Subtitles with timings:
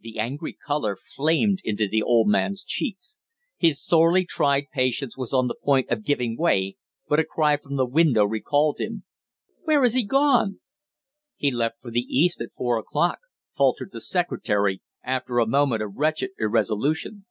[0.00, 3.20] The angry color flamed into the old man's cheeks.
[3.56, 7.76] His sorely tried patience was on the point of giving way, but a cry from
[7.76, 9.04] the window recalled him.
[9.62, 10.58] "Where has he gone?"
[11.36, 13.20] "He left for the East at four o'clock,"
[13.56, 17.26] faltered the secretary, after a moment of wretched irresolution.